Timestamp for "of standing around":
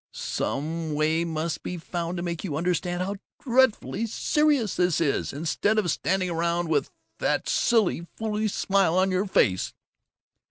5.77-6.69